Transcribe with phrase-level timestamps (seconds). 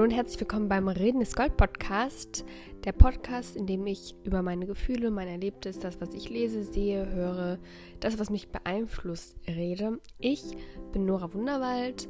[0.00, 2.46] Hallo und herzlich willkommen beim Reden ist Gold Podcast.
[2.84, 7.06] Der Podcast, in dem ich über meine Gefühle, mein Erlebtes, das, was ich lese, sehe,
[7.06, 7.58] höre,
[8.00, 10.00] das, was mich beeinflusst, rede.
[10.18, 10.42] Ich
[10.92, 12.08] bin Nora Wunderwald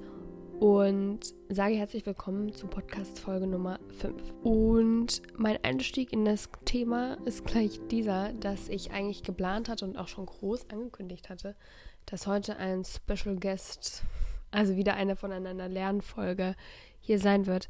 [0.61, 4.35] und sage herzlich willkommen zu Podcast Folge Nummer 5.
[4.45, 9.99] Und mein Einstieg in das Thema ist gleich dieser, dass ich eigentlich geplant hatte und
[9.99, 11.57] auch schon groß angekündigt hatte,
[12.07, 14.05] dass heute ein Special Guest,
[14.53, 16.55] also wieder eine voneinander Lernfolge
[17.01, 17.69] hier sein wird.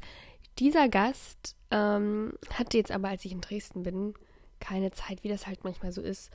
[0.59, 4.13] Dieser Gast ähm, hatte jetzt aber, als ich in Dresden bin,
[4.59, 6.31] keine Zeit, wie das halt manchmal so ist.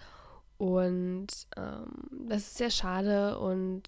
[0.58, 1.86] Und ähm,
[2.28, 3.82] das ist sehr schade und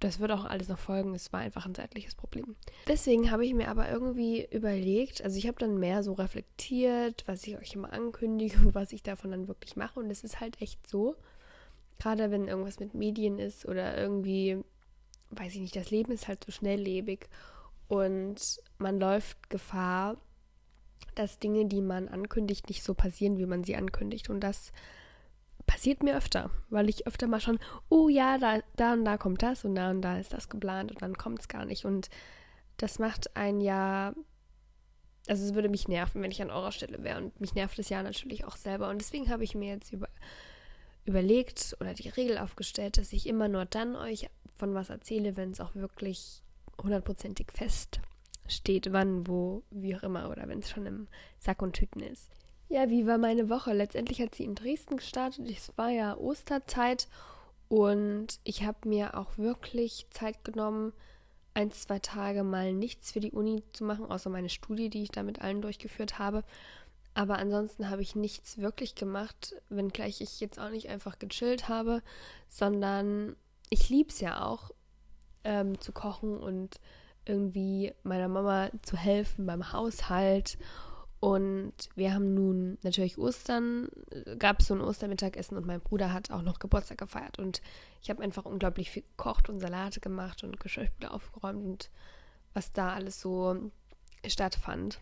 [0.00, 1.14] das wird auch alles noch folgen.
[1.14, 2.56] Es war einfach ein zeitliches Problem.
[2.86, 7.46] Deswegen habe ich mir aber irgendwie überlegt, also ich habe dann mehr so reflektiert, was
[7.46, 9.98] ich euch immer ankündige und was ich davon dann wirklich mache.
[9.98, 11.16] Und es ist halt echt so,
[11.98, 14.58] gerade wenn irgendwas mit Medien ist oder irgendwie,
[15.30, 17.28] weiß ich nicht, das Leben ist halt so schnelllebig
[17.88, 20.16] und man läuft Gefahr,
[21.14, 24.30] dass Dinge, die man ankündigt, nicht so passieren, wie man sie ankündigt.
[24.30, 24.72] Und das
[25.66, 29.42] passiert mir öfter, weil ich öfter mal schon, oh ja, da, da und da kommt
[29.42, 31.84] das und da und da ist das geplant und dann kommt es gar nicht.
[31.84, 32.10] Und
[32.76, 34.14] das macht ein Jahr,
[35.26, 37.18] also es würde mich nerven, wenn ich an eurer Stelle wäre.
[37.18, 38.88] Und mich nervt das ja natürlich auch selber.
[38.88, 40.08] Und deswegen habe ich mir jetzt über,
[41.04, 45.50] überlegt oder die Regel aufgestellt, dass ich immer nur dann euch von was erzähle, wenn
[45.50, 46.43] es auch wirklich
[46.82, 48.00] hundertprozentig fest
[48.46, 51.08] steht, wann, wo, wie auch immer, oder wenn es schon im
[51.38, 52.30] Sack und Tüten ist.
[52.68, 53.72] Ja, wie war meine Woche?
[53.72, 55.48] Letztendlich hat sie in Dresden gestartet.
[55.48, 57.08] Es war ja Osterzeit
[57.68, 60.92] und ich habe mir auch wirklich Zeit genommen,
[61.54, 65.10] ein, zwei Tage mal nichts für die Uni zu machen, außer meine Studie, die ich
[65.10, 66.42] da mit allen durchgeführt habe.
[67.14, 72.02] Aber ansonsten habe ich nichts wirklich gemacht, wenngleich ich jetzt auch nicht einfach gechillt habe,
[72.48, 73.36] sondern
[73.70, 74.72] ich liebe es ja auch,
[75.44, 76.80] ähm, zu kochen und
[77.24, 80.58] irgendwie meiner Mama zu helfen beim Haushalt.
[81.20, 83.88] Und wir haben nun natürlich Ostern,
[84.38, 87.38] gab es so ein Ostermittagessen und mein Bruder hat auch noch Geburtstag gefeiert.
[87.38, 87.62] Und
[88.02, 91.90] ich habe einfach unglaublich viel gekocht und Salate gemacht und Geschirrspüler aufgeräumt und
[92.52, 93.70] was da alles so
[94.26, 95.00] stattfand.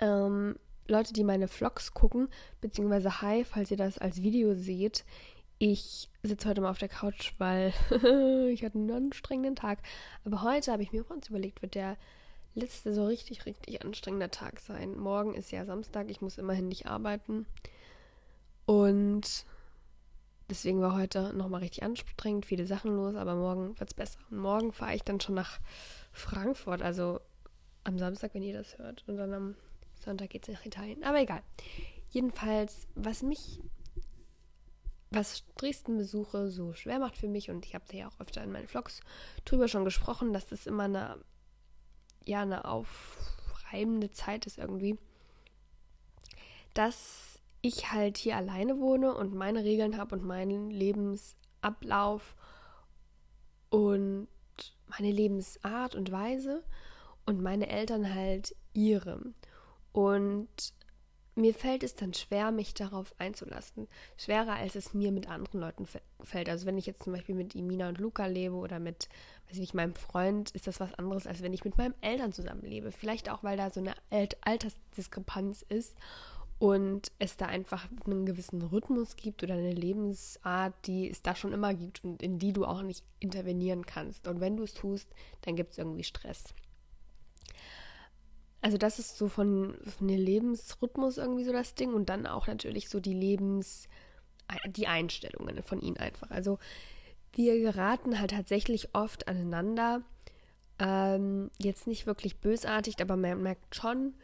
[0.00, 0.56] Ähm,
[0.88, 2.28] Leute, die meine Vlogs gucken,
[2.60, 5.04] beziehungsweise hi, falls ihr das als Video seht,
[5.58, 7.72] ich sitze heute mal auf der Couch, weil
[8.52, 9.78] ich hatte einen anstrengenden Tag.
[10.24, 11.96] Aber heute habe ich mir uns überlegt, wird der
[12.54, 14.96] letzte so richtig, richtig anstrengender Tag sein.
[14.98, 17.46] Morgen ist ja Samstag, ich muss immerhin nicht arbeiten.
[18.66, 19.46] Und
[20.50, 24.18] deswegen war heute nochmal richtig anstrengend, viele Sachen los, aber morgen wird es besser.
[24.30, 25.60] Und morgen fahre ich dann schon nach
[26.12, 27.20] Frankfurt, also
[27.84, 29.04] am Samstag, wenn ihr das hört.
[29.06, 29.54] Und dann am
[29.94, 31.04] Sonntag geht es nach Italien.
[31.04, 31.42] Aber egal.
[32.10, 33.60] Jedenfalls, was mich
[35.10, 38.52] was Dresden-Besuche so schwer macht für mich, und ich habe da ja auch öfter in
[38.52, 39.00] meinen Vlogs
[39.44, 41.18] drüber schon gesprochen, dass das immer eine,
[42.24, 44.98] ja, eine aufreibende Zeit ist irgendwie,
[46.74, 52.36] dass ich halt hier alleine wohne und meine Regeln habe und meinen Lebensablauf
[53.70, 54.28] und
[54.86, 56.62] meine Lebensart und Weise
[57.24, 59.20] und meine Eltern halt ihre.
[59.92, 60.48] Und
[61.36, 63.88] mir fällt es dann schwer, mich darauf einzulassen.
[64.16, 65.86] Schwerer, als es mir mit anderen Leuten
[66.24, 66.48] fällt.
[66.48, 69.08] Also wenn ich jetzt zum Beispiel mit Imina und Luca lebe oder mit,
[69.46, 72.32] weiß ich nicht, meinem Freund, ist das was anderes, als wenn ich mit meinen Eltern
[72.32, 72.90] zusammenlebe.
[72.90, 73.94] Vielleicht auch, weil da so eine
[74.40, 75.94] Altersdiskrepanz ist
[76.58, 81.52] und es da einfach einen gewissen Rhythmus gibt oder eine Lebensart, die es da schon
[81.52, 84.26] immer gibt und in die du auch nicht intervenieren kannst.
[84.26, 85.08] Und wenn du es tust,
[85.42, 86.54] dann gibt es irgendwie Stress
[88.60, 92.46] also das ist so von, von dem Lebensrhythmus irgendwie so das Ding und dann auch
[92.46, 93.88] natürlich so die Lebens,
[94.66, 96.30] die Einstellungen von ihnen einfach.
[96.30, 96.58] Also
[97.32, 100.02] wir geraten halt tatsächlich oft aneinander.
[100.78, 104.14] Ähm, jetzt nicht wirklich bösartig, aber man merkt schon,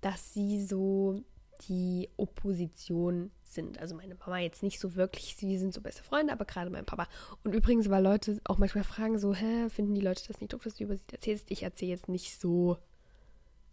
[0.00, 1.22] dass sie so
[1.68, 3.78] die Opposition sind.
[3.78, 6.84] Also meine Mama jetzt nicht so wirklich, sie sind so beste Freunde, aber gerade mein
[6.84, 7.08] Papa.
[7.42, 10.62] Und übrigens, weil Leute auch manchmal fragen so, hä, finden die Leute das nicht doof,
[10.64, 11.50] dass du über sie erzählst?
[11.50, 12.78] Ich erzähle jetzt nicht so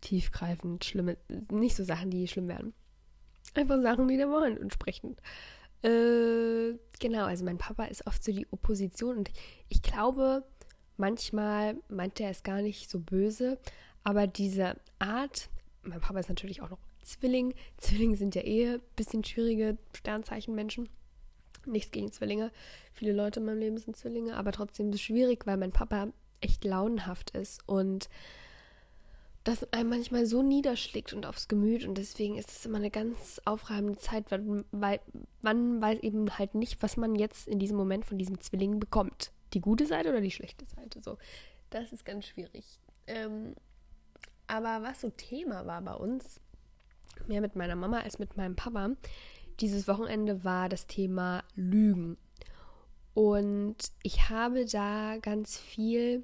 [0.01, 1.17] tiefgreifend schlimme,
[1.51, 2.73] nicht so Sachen, die schlimm werden.
[3.53, 5.15] Einfach Sachen, die der Wahrheit entsprechen.
[5.81, 9.31] Äh, genau, also mein Papa ist oft so die Opposition und
[9.69, 10.43] ich glaube,
[10.97, 13.59] manchmal meint er es gar nicht so böse,
[14.03, 15.49] aber diese Art,
[15.83, 17.53] mein Papa ist natürlich auch noch Zwilling.
[17.77, 20.89] Zwillinge sind ja eh ein bisschen schwierige Sternzeichenmenschen.
[21.67, 22.51] Nichts gegen Zwillinge.
[22.93, 26.07] Viele Leute in meinem Leben sind Zwillinge, aber trotzdem ist es schwierig, weil mein Papa
[26.41, 28.09] echt launenhaft ist und
[29.45, 33.39] das einem manchmal so niederschlägt und aufs Gemüt und deswegen ist es immer eine ganz
[33.45, 34.99] aufreibende Zeit, weil, weil
[35.43, 39.31] man weiß eben halt nicht, was man jetzt in diesem Moment von diesem Zwilling bekommt.
[39.53, 40.99] Die gute Seite oder die schlechte Seite.
[41.01, 41.19] So,
[41.69, 42.79] das ist ganz schwierig.
[43.05, 43.53] Ähm,
[44.47, 46.41] Aber was so Thema war bei uns,
[47.27, 48.95] mehr mit meiner Mama als mit meinem Papa,
[49.59, 52.17] dieses Wochenende war das Thema Lügen.
[53.13, 56.23] Und ich habe da ganz viel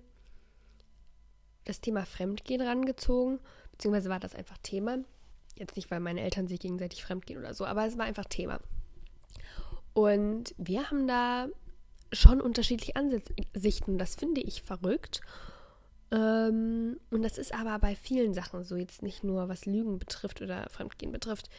[1.65, 3.39] das Thema Fremdgehen rangezogen,
[3.71, 4.99] beziehungsweise war das einfach Thema.
[5.55, 8.59] Jetzt nicht, weil meine Eltern sich gegenseitig fremdgehen oder so, aber es war einfach Thema.
[9.93, 11.47] Und wir haben da
[12.13, 13.97] schon unterschiedliche Ansichten.
[13.97, 15.21] Das finde ich verrückt.
[16.11, 20.41] Ähm, und das ist aber bei vielen Sachen so, jetzt nicht nur was Lügen betrifft
[20.41, 21.49] oder Fremdgehen betrifft.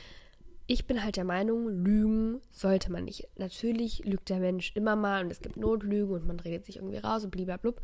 [0.66, 3.28] Ich bin halt der Meinung, Lügen sollte man nicht.
[3.36, 6.98] Natürlich lügt der Mensch immer mal und es gibt Notlügen und man redet sich irgendwie
[6.98, 7.80] raus und blub.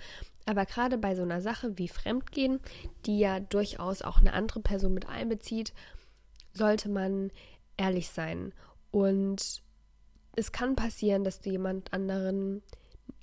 [0.47, 2.61] Aber gerade bei so einer Sache wie Fremdgehen,
[3.05, 5.73] die ja durchaus auch eine andere Person mit einbezieht,
[6.53, 7.31] sollte man
[7.77, 8.55] ehrlich sein.
[8.91, 9.63] Und
[10.37, 12.63] es kann passieren, dass du jemand anderen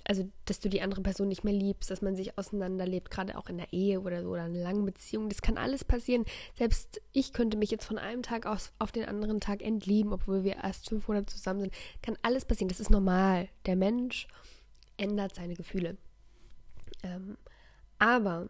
[0.08, 3.48] also dass du die andere Person nicht mehr liebst, dass man sich auseinanderlebt, gerade auch
[3.48, 5.28] in der Ehe oder so oder in einer langen Beziehung.
[5.28, 6.24] Das kann alles passieren.
[6.56, 10.44] Selbst ich könnte mich jetzt von einem Tag aus auf den anderen Tag entlieben, obwohl
[10.44, 11.74] wir erst fünf Monate zusammen sind.
[12.02, 12.68] Kann alles passieren.
[12.68, 13.48] Das ist normal.
[13.66, 14.28] Der Mensch
[14.96, 15.96] ändert seine Gefühle.
[17.02, 17.36] Ähm,
[17.98, 18.48] aber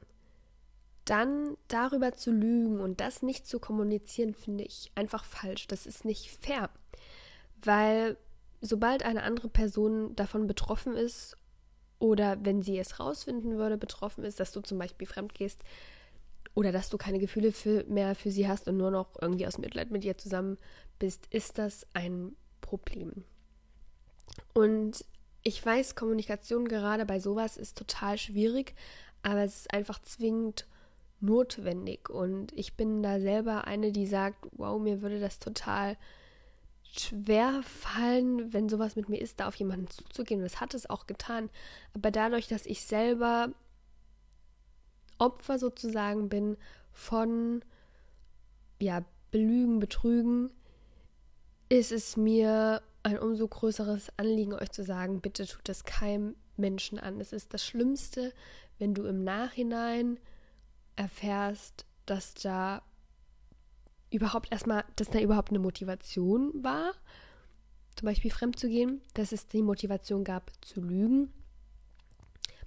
[1.07, 5.69] dann darüber zu lügen und das nicht zu kommunizieren, finde ich einfach falsch.
[5.69, 6.69] Das ist nicht fair.
[7.63, 8.19] Weil
[8.61, 11.39] sobald eine andere Person davon betroffen ist
[11.99, 15.63] oder wenn sie es rausfinden würde, betroffen ist, dass du zum Beispiel fremd gehst
[16.55, 19.59] oder dass du keine Gefühle für, mehr für sie hast und nur noch irgendwie aus
[19.59, 20.59] Mitleid mit ihr zusammen
[20.99, 23.25] bist, ist das ein Problem.
[24.55, 25.05] Und
[25.43, 28.75] ich weiß, Kommunikation gerade bei sowas ist total schwierig,
[29.23, 30.67] aber es ist einfach zwingend
[31.21, 32.11] notwendig.
[32.11, 35.97] Und ich bin da selber eine, die sagt, wow, mir würde das total
[36.93, 40.43] schwer fallen, wenn sowas mit mir ist, da auf jemanden zuzugehen.
[40.43, 41.51] Das hat es auch getan.
[41.95, 43.51] Aber dadurch, dass ich selber
[45.19, 46.57] Opfer sozusagen bin
[46.93, 47.65] von
[48.81, 50.51] ja, Belügen, Betrügen,
[51.69, 56.99] ist es mir ein umso größeres Anliegen, euch zu sagen, bitte tut das keinem Menschen
[56.99, 57.21] an.
[57.21, 58.33] Es ist das Schlimmste,
[58.79, 60.19] wenn du im Nachhinein
[60.97, 62.83] erfährst, dass da
[64.11, 66.93] überhaupt erstmal, dass da überhaupt eine Motivation war,
[67.97, 71.33] zum Beispiel fremd zu gehen, dass es die Motivation gab, zu lügen.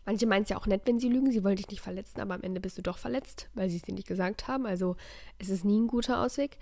[0.05, 2.33] Manche meinen es ja auch nett, wenn sie lügen, sie wollen dich nicht verletzen, aber
[2.33, 4.65] am Ende bist du doch verletzt, weil sie es dir nicht gesagt haben.
[4.65, 4.95] Also
[5.37, 6.57] es ist nie ein guter Ausweg.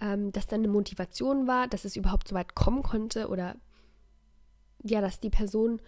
[0.00, 3.56] Ähm, dass dann eine Motivation war, dass es überhaupt so weit kommen konnte oder
[4.82, 5.80] ja, dass die Person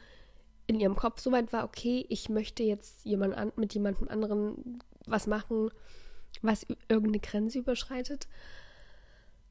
[0.66, 4.82] in ihrem Kopf so weit war, okay, ich möchte jetzt jemand an, mit jemandem anderen
[5.06, 5.70] was machen,
[6.42, 8.28] was irgendeine Grenze überschreitet.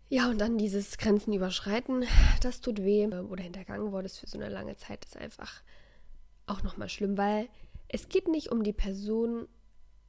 [0.09, 2.05] Ja, und dann dieses Grenzen überschreiten,
[2.41, 3.07] das tut weh.
[3.07, 5.63] Oder hintergangen wurde es für so eine lange Zeit, ist einfach
[6.47, 7.47] auch nochmal schlimm, weil
[7.87, 9.47] es geht nicht um die Person,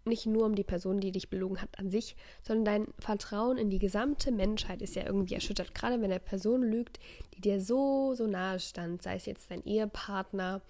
[0.05, 3.70] nicht nur um die Person, die dich belogen hat an sich, sondern dein Vertrauen in
[3.70, 5.75] die gesamte Menschheit ist ja irgendwie erschüttert.
[5.75, 6.99] Gerade wenn eine Person lügt,
[7.34, 10.62] die dir so, so nahe stand, sei es jetzt dein Ehepartner,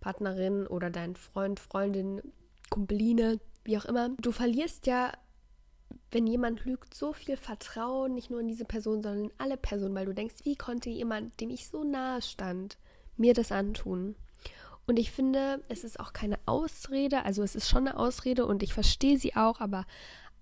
[0.00, 2.22] Partnerin oder dein Freund, Freundin,
[2.70, 4.10] Kumpeline, wie auch immer.
[4.20, 5.12] Du verlierst ja
[6.10, 9.94] wenn jemand lügt, so viel Vertrauen, nicht nur in diese Person, sondern in alle Personen,
[9.94, 12.78] weil du denkst, wie konnte jemand, dem ich so nahe stand,
[13.16, 14.16] mir das antun?
[14.86, 18.62] Und ich finde, es ist auch keine Ausrede, also es ist schon eine Ausrede und
[18.62, 19.86] ich verstehe sie auch, aber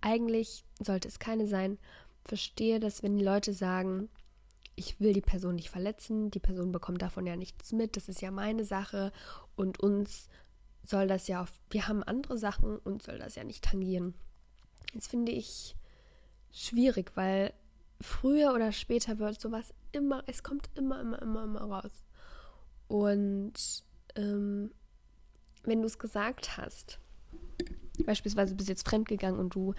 [0.00, 1.78] eigentlich sollte es keine sein.
[2.24, 4.08] Verstehe, dass wenn die Leute sagen,
[4.74, 8.22] ich will die Person nicht verletzen, die Person bekommt davon ja nichts mit, das ist
[8.22, 9.12] ja meine Sache
[9.56, 10.28] und uns
[10.84, 14.14] soll das ja, auf, wir haben andere Sachen und soll das ja nicht tangieren.
[14.94, 15.76] Das finde ich
[16.50, 17.52] schwierig, weil
[18.00, 22.04] früher oder später wird sowas immer, es kommt immer, immer, immer, immer raus.
[22.86, 23.52] Und
[24.16, 24.70] ähm,
[25.64, 26.98] wenn du es gesagt hast,
[28.04, 29.74] beispielsweise bist du jetzt fremdgegangen und du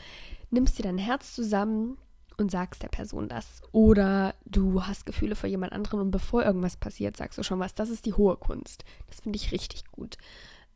[0.52, 1.98] nimmst dir dein Herz zusammen
[2.38, 3.62] und sagst der Person das.
[3.72, 7.74] Oder du hast Gefühle für jemand anderen und bevor irgendwas passiert, sagst du schon was.
[7.74, 8.86] Das ist die hohe Kunst.
[9.08, 10.18] Das finde ich richtig gut.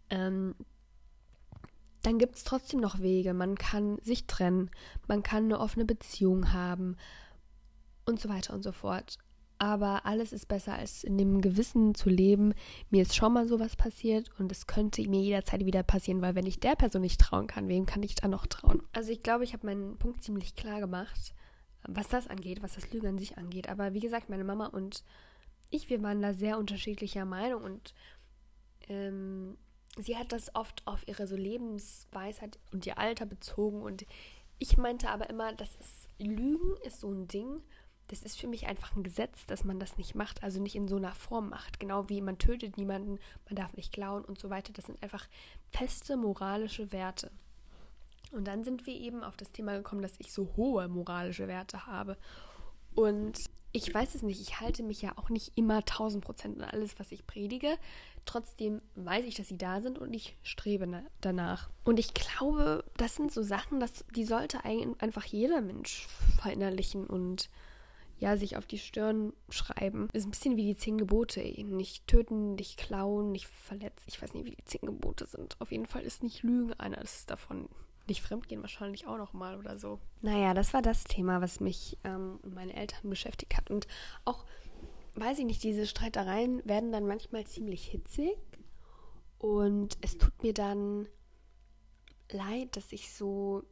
[0.09, 0.55] Ähm,
[2.03, 3.33] dann gibt es trotzdem noch Wege.
[3.33, 4.69] Man kann sich trennen,
[5.07, 6.97] man kann eine offene Beziehung haben
[8.05, 9.17] und so weiter und so fort.
[9.57, 12.53] Aber alles ist besser, als in dem Gewissen zu leben.
[12.89, 16.45] Mir ist schon mal sowas passiert und es könnte mir jederzeit wieder passieren, weil wenn
[16.45, 18.83] ich der Person nicht trauen kann, wem kann ich dann noch trauen?
[18.91, 21.33] Also ich glaube, ich habe meinen Punkt ziemlich klar gemacht,
[21.87, 23.69] was das angeht, was das Lügen an sich angeht.
[23.69, 25.05] Aber wie gesagt, meine Mama und
[25.69, 27.93] ich, wir waren da sehr unterschiedlicher Meinung und
[28.89, 29.57] ähm,
[29.97, 34.05] sie hat das oft auf ihre so Lebensweisheit und ihr Alter bezogen und
[34.59, 37.61] ich meinte aber immer, das ist Lügen ist so ein Ding,
[38.07, 40.87] das ist für mich einfach ein Gesetz, dass man das nicht macht, also nicht in
[40.87, 44.49] so einer Form macht, genau wie man tötet niemanden, man darf nicht klauen und so
[44.49, 45.27] weiter, das sind einfach
[45.71, 47.31] feste moralische Werte.
[48.31, 51.85] Und dann sind wir eben auf das Thema gekommen, dass ich so hohe moralische Werte
[51.85, 52.17] habe.
[52.95, 53.39] Und
[53.71, 56.99] ich weiß es nicht, ich halte mich ja auch nicht immer 1000 Prozent an alles,
[56.99, 57.77] was ich predige.
[58.25, 61.69] Trotzdem weiß ich, dass sie da sind und ich strebe danach.
[61.83, 66.07] Und ich glaube, das sind so Sachen, dass, die sollte einfach jeder Mensch
[66.39, 67.49] verinnerlichen und
[68.19, 70.07] ja, sich auf die Stirn schreiben.
[70.13, 71.41] Ist ein bisschen wie die zehn Gebote.
[71.41, 74.05] Nicht töten, nicht klauen, nicht verletzen.
[74.07, 75.59] Ich weiß nicht, wie die zehn Gebote sind.
[75.59, 77.67] Auf jeden Fall ist nicht Lügen eines davon.
[78.07, 79.99] Nicht fremdgehen wahrscheinlich auch noch mal oder so.
[80.21, 83.69] Naja, das war das Thema, was mich ähm, und meine Eltern beschäftigt hat.
[83.69, 83.87] Und
[84.23, 84.45] auch,
[85.15, 88.37] weiß ich nicht, diese Streitereien werden dann manchmal ziemlich hitzig.
[89.37, 91.07] Und es tut mir dann
[92.31, 93.63] leid, dass ich so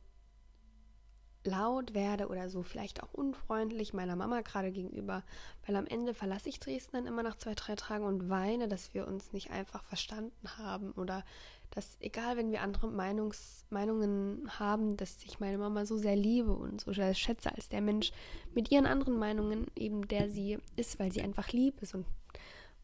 [1.43, 5.23] laut werde oder so vielleicht auch unfreundlich meiner Mama gerade gegenüber,
[5.65, 8.93] weil am Ende verlasse ich Dresden dann immer nach zwei, drei Tagen und weine, dass
[8.93, 11.23] wir uns nicht einfach verstanden haben oder
[11.71, 16.51] dass egal, wenn wir andere Meinungs Meinungen haben, dass ich meine Mama so sehr liebe
[16.53, 18.11] und so sehr schätze als der Mensch
[18.53, 21.95] mit ihren anderen Meinungen eben der sie ist, weil sie einfach lieb ist.
[21.95, 22.05] Und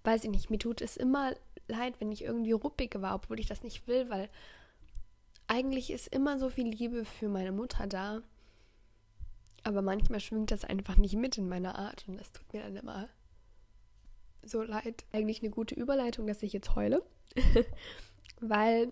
[0.03, 1.34] weiß ich nicht, mir tut es immer
[1.67, 4.29] leid, wenn ich irgendwie ruppig war, obwohl ich das nicht will, weil
[5.48, 8.22] eigentlich ist immer so viel Liebe für meine Mutter da.
[9.63, 12.77] Aber manchmal schwingt das einfach nicht mit in meiner Art und das tut mir dann
[12.77, 13.10] immer
[14.44, 15.03] so leid.
[15.12, 17.03] Eigentlich eine gute Überleitung, dass ich jetzt heule,
[18.39, 18.91] weil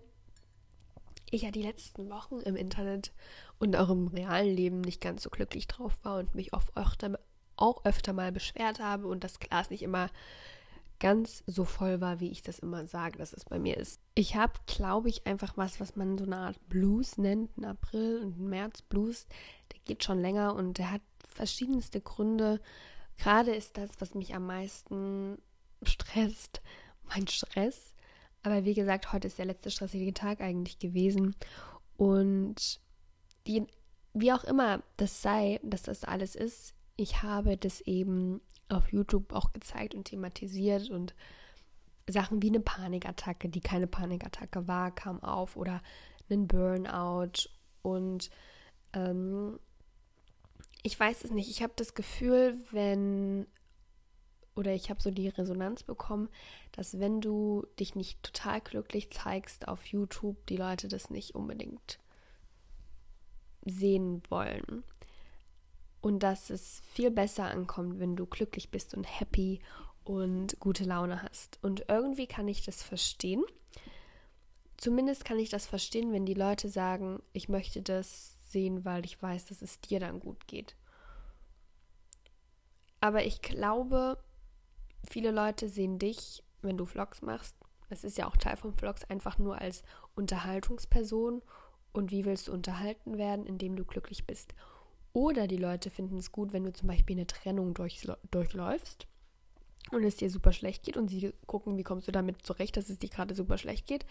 [1.30, 3.12] ich ja die letzten Wochen im Internet
[3.58, 7.18] und auch im realen Leben nicht ganz so glücklich drauf war und mich oft öfter,
[7.56, 10.08] auch öfter mal beschwert habe und das Glas nicht immer
[10.98, 14.00] ganz so voll war, wie ich das immer sage, dass es bei mir ist.
[14.14, 18.20] Ich habe, glaube ich, einfach was, was man so eine Art Blues nennt, ein April
[18.22, 19.26] und ein März Blues.
[19.72, 22.60] Der geht schon länger und der hat verschiedenste Gründe.
[23.18, 25.38] Gerade ist das, was mich am meisten
[25.82, 26.62] stresst,
[27.08, 27.92] mein Stress.
[28.46, 31.34] Aber wie gesagt, heute ist der letzte stressige Tag eigentlich gewesen.
[31.96, 32.78] Und
[33.48, 33.66] die,
[34.14, 39.32] wie auch immer das sei, dass das alles ist, ich habe das eben auf YouTube
[39.32, 41.16] auch gezeigt und thematisiert und
[42.08, 45.82] Sachen wie eine Panikattacke, die keine Panikattacke war, kam auf oder
[46.30, 47.48] einen Burnout
[47.82, 48.30] und
[48.92, 49.58] ähm,
[50.84, 51.50] ich weiß es nicht.
[51.50, 53.48] Ich habe das Gefühl, wenn
[54.56, 56.28] oder ich habe so die Resonanz bekommen,
[56.72, 61.98] dass wenn du dich nicht total glücklich zeigst auf YouTube, die Leute das nicht unbedingt
[63.64, 64.84] sehen wollen
[66.00, 69.60] und dass es viel besser ankommt, wenn du glücklich bist und happy
[70.04, 71.58] und gute Laune hast.
[71.62, 73.42] Und irgendwie kann ich das verstehen.
[74.76, 79.20] Zumindest kann ich das verstehen, wenn die Leute sagen, ich möchte das sehen, weil ich
[79.20, 80.76] weiß, dass es dir dann gut geht.
[83.00, 84.18] Aber ich glaube,
[85.10, 87.56] viele Leute sehen dich, wenn du Vlogs machst.
[87.88, 89.82] Das ist ja auch Teil von Vlogs, einfach nur als
[90.14, 91.42] Unterhaltungsperson.
[91.92, 94.54] Und wie willst du unterhalten werden, indem du glücklich bist?
[95.12, 99.06] Oder die Leute finden es gut, wenn du zum Beispiel eine Trennung durch, durchläufst
[99.92, 102.90] und es dir super schlecht geht und sie gucken, wie kommst du damit zurecht, dass
[102.90, 104.04] es dir gerade super schlecht geht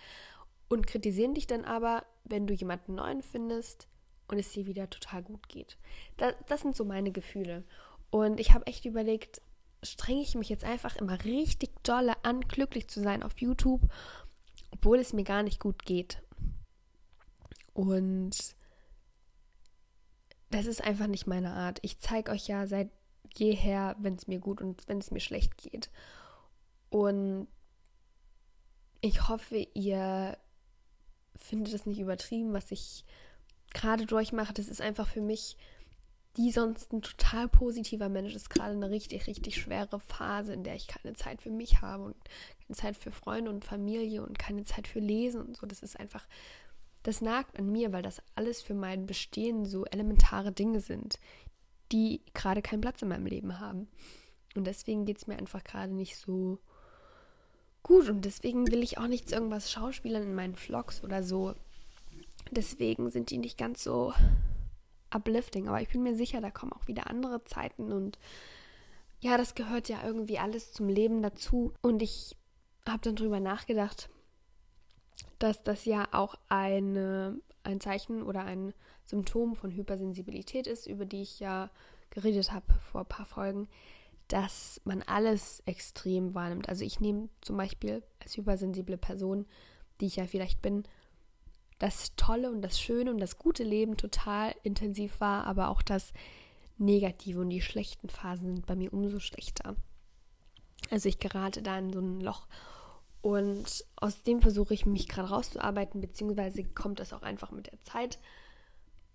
[0.67, 3.87] und kritisieren dich dann aber, wenn du jemanden neuen findest
[4.27, 5.77] und es dir wieder total gut geht.
[6.17, 7.63] Das, das sind so meine Gefühle.
[8.09, 9.41] Und ich habe echt überlegt,
[9.85, 13.81] strenge ich mich jetzt einfach immer richtig dolle an, glücklich zu sein auf YouTube,
[14.71, 16.21] obwohl es mir gar nicht gut geht.
[17.73, 18.55] Und
[20.49, 21.79] das ist einfach nicht meine Art.
[21.81, 22.89] Ich zeige euch ja seit
[23.35, 25.89] jeher, wenn es mir gut und wenn es mir schlecht geht.
[26.89, 27.47] Und
[29.01, 30.37] ich hoffe, ihr
[31.35, 33.03] findet es nicht übertrieben, was ich
[33.73, 34.53] gerade durchmache.
[34.53, 35.57] Das ist einfach für mich,
[36.37, 40.75] die sonst ein total positiver Mensch ist, gerade eine richtig, richtig schwere Phase, in der
[40.75, 42.15] ich keine Zeit für mich habe und
[42.65, 45.65] keine Zeit für Freunde und Familie und keine Zeit für Lesen und so.
[45.65, 46.27] Das ist einfach
[47.03, 51.19] das nagt an mir, weil das alles für mein Bestehen so elementare Dinge sind,
[51.91, 53.87] die gerade keinen Platz in meinem Leben haben.
[54.55, 56.57] Und deswegen geht es mir einfach gerade nicht so
[57.83, 58.09] gut.
[58.09, 61.53] Und deswegen will ich auch nichts irgendwas schauspielern in meinen Vlogs oder so.
[62.49, 64.13] Deswegen sind die nicht ganz so
[65.15, 65.67] uplifting.
[65.67, 67.91] Aber ich bin mir sicher, da kommen auch wieder andere Zeiten.
[67.91, 68.19] Und
[69.21, 71.73] ja, das gehört ja irgendwie alles zum Leben dazu.
[71.81, 72.35] Und ich
[72.87, 74.09] habe dann drüber nachgedacht,
[75.39, 78.73] dass das ja auch eine, ein Zeichen oder ein
[79.05, 81.69] Symptom von Hypersensibilität ist, über die ich ja
[82.09, 83.67] geredet habe vor ein paar Folgen,
[84.27, 86.69] dass man alles extrem wahrnimmt.
[86.69, 89.45] Also ich nehme zum Beispiel als hypersensible Person,
[89.99, 90.83] die ich ja vielleicht bin,
[91.79, 96.13] das tolle und das schöne und das gute Leben total intensiv wahr, aber auch das
[96.77, 99.75] Negative und die schlechten Phasen sind bei mir umso schlechter.
[100.89, 102.47] Also ich gerate da in so ein Loch
[103.21, 107.81] und aus dem versuche ich mich gerade rauszuarbeiten, beziehungsweise kommt das auch einfach mit der
[107.81, 108.19] Zeit.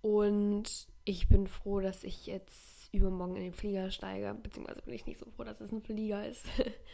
[0.02, 5.07] Und ich bin froh, dass ich jetzt übermorgen in den Flieger steige, beziehungsweise bin ich
[5.07, 6.45] nicht so froh, dass es ein Flieger ist.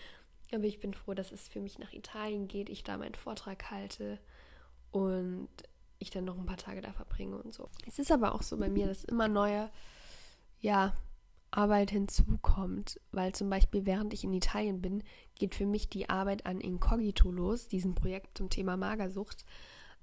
[0.52, 3.70] Aber ich bin froh, dass es für mich nach Italien geht, ich da meinen Vortrag
[3.70, 4.18] halte
[4.96, 5.48] und
[5.98, 7.68] ich dann noch ein paar Tage da verbringe und so.
[7.86, 9.70] Es ist aber auch so bei mir, dass immer neue,
[10.60, 10.94] ja,
[11.50, 15.02] Arbeit hinzukommt, weil zum Beispiel während ich in Italien bin,
[15.36, 19.44] geht für mich die Arbeit an Incogito los, diesem Projekt zum Thema Magersucht,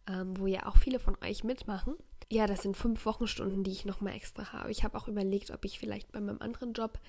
[0.07, 1.95] ähm, wo ja auch viele von euch mitmachen.
[2.31, 4.71] Ja, das sind fünf Wochenstunden, die ich nochmal extra habe.
[4.71, 6.99] Ich habe auch überlegt, ob ich vielleicht bei meinem anderen Job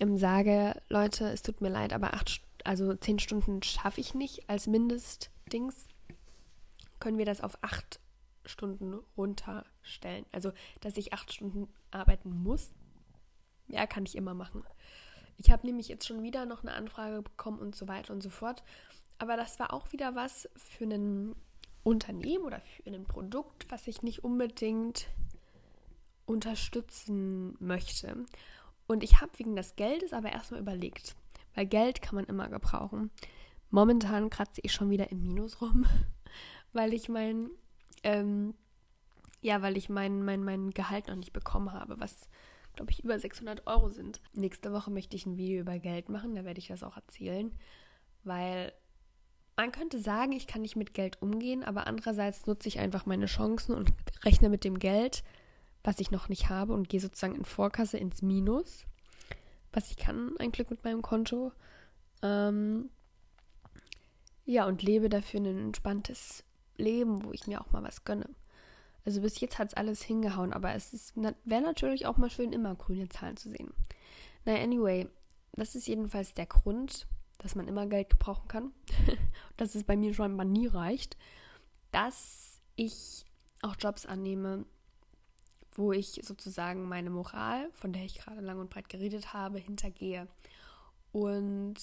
[0.00, 4.50] ähm, sage, Leute, es tut mir leid, aber acht, also zehn Stunden schaffe ich nicht
[4.50, 5.86] als Mindestdings.
[7.04, 8.00] Können wir das auf acht
[8.46, 10.24] Stunden runterstellen?
[10.32, 12.72] Also, dass ich acht Stunden arbeiten muss
[13.68, 14.64] ja, kann ich immer machen.
[15.36, 18.30] Ich habe nämlich jetzt schon wieder noch eine Anfrage bekommen und so weiter und so
[18.30, 18.62] fort.
[19.18, 21.34] Aber das war auch wieder was für ein
[21.82, 25.08] Unternehmen oder für ein Produkt, was ich nicht unbedingt
[26.26, 28.24] unterstützen möchte.
[28.86, 31.16] Und ich habe wegen des Geldes aber erstmal überlegt,
[31.54, 33.10] weil Geld kann man immer gebrauchen.
[33.70, 35.84] Momentan kratze ich schon wieder im Minus rum,
[36.74, 37.50] weil ich mein,
[38.02, 38.54] ähm,
[39.40, 42.28] ja, weil ich mein, mein, mein Gehalt noch nicht bekommen habe, was
[42.74, 44.20] glaube ich, über 600 Euro sind.
[44.32, 47.52] Nächste Woche möchte ich ein Video über Geld machen, da werde ich das auch erzählen,
[48.24, 48.72] weil
[49.56, 53.26] man könnte sagen, ich kann nicht mit Geld umgehen, aber andererseits nutze ich einfach meine
[53.26, 53.92] Chancen und
[54.24, 55.22] rechne mit dem Geld,
[55.84, 58.84] was ich noch nicht habe und gehe sozusagen in Vorkasse ins Minus,
[59.72, 61.52] was ich kann, ein Glück mit meinem Konto.
[62.22, 62.90] Ähm,
[64.44, 66.44] ja, und lebe dafür ein entspanntes
[66.76, 68.28] Leben, wo ich mir auch mal was gönne.
[69.04, 72.74] Also bis jetzt hat es alles hingehauen, aber es wäre natürlich auch mal schön, immer
[72.74, 73.72] grüne Zahlen zu sehen.
[74.44, 75.08] Naja, anyway,
[75.52, 77.06] das ist jedenfalls der Grund,
[77.38, 78.72] dass man immer Geld gebrauchen kann.
[79.56, 81.16] dass es bei mir schon mal nie reicht.
[81.90, 83.24] Dass ich
[83.62, 84.64] auch Jobs annehme,
[85.72, 90.28] wo ich sozusagen meine Moral, von der ich gerade lang und breit geredet habe, hintergehe.
[91.12, 91.76] Und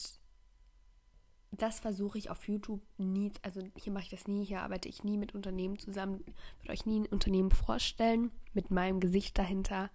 [1.51, 5.03] das versuche ich auf YouTube nie, also hier mache ich das nie, hier arbeite ich
[5.03, 6.23] nie mit Unternehmen zusammen,
[6.61, 9.91] würde euch nie ein Unternehmen vorstellen mit meinem Gesicht dahinter,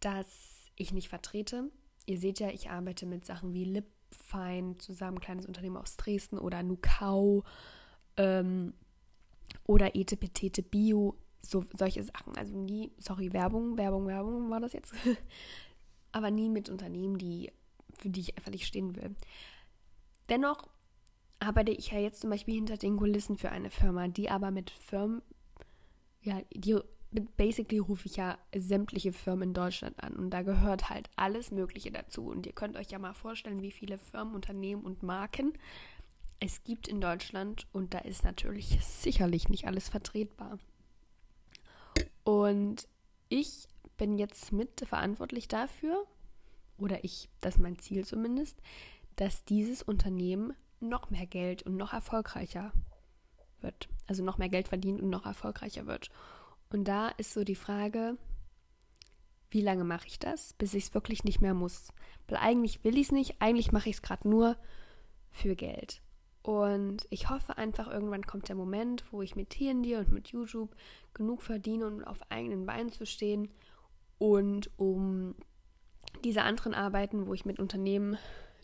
[0.00, 0.26] das
[0.76, 1.70] ich nicht vertrete.
[2.06, 6.62] Ihr seht ja, ich arbeite mit Sachen wie Lipfine zusammen, kleines Unternehmen aus Dresden oder
[6.62, 7.42] Nukau
[8.16, 8.74] ähm,
[9.64, 12.36] oder Etepetete Bio, so solche Sachen.
[12.36, 14.92] Also nie, sorry, Werbung, Werbung, Werbung war das jetzt.
[16.12, 17.50] Aber nie mit Unternehmen, die,
[17.98, 19.14] für die ich einfach nicht stehen will.
[20.30, 20.68] Dennoch
[21.40, 24.70] arbeite ich ja jetzt zum Beispiel hinter den Kulissen für eine Firma, die aber mit
[24.70, 25.22] Firmen,
[26.22, 26.78] ja, die
[27.36, 31.90] basically rufe ich ja sämtliche Firmen in Deutschland an und da gehört halt alles Mögliche
[31.90, 32.26] dazu.
[32.26, 35.52] Und ihr könnt euch ja mal vorstellen, wie viele Firmen, Unternehmen und Marken
[36.40, 40.58] es gibt in Deutschland und da ist natürlich sicherlich nicht alles vertretbar.
[42.24, 42.88] Und
[43.28, 46.06] ich bin jetzt mit verantwortlich dafür,
[46.78, 48.56] oder ich, das ist mein Ziel zumindest,
[49.16, 52.72] dass dieses Unternehmen noch mehr Geld und noch erfolgreicher
[53.60, 53.88] wird.
[54.06, 56.10] Also noch mehr Geld verdient und noch erfolgreicher wird.
[56.70, 58.16] Und da ist so die Frage,
[59.50, 61.92] wie lange mache ich das, bis ich es wirklich nicht mehr muss?
[62.28, 64.56] Weil eigentlich will ich es nicht, eigentlich mache ich es gerade nur
[65.30, 66.02] für Geld.
[66.42, 70.74] Und ich hoffe einfach, irgendwann kommt der Moment, wo ich mit TND und mit YouTube
[71.12, 73.50] genug verdiene, um auf eigenen Beinen zu stehen.
[74.18, 75.34] Und um
[76.24, 78.16] diese anderen Arbeiten, wo ich mit Unternehmen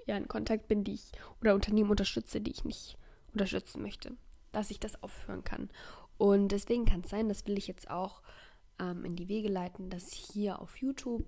[0.06, 2.96] ja in Kontakt bin, die ich oder Unternehmen unterstütze, die ich nicht
[3.32, 4.16] unterstützen möchte,
[4.52, 5.68] dass ich das aufhören kann.
[6.18, 8.22] Und deswegen kann es sein, das will ich jetzt auch
[8.78, 11.24] ähm, in die Wege leiten, dass hier auf YouTube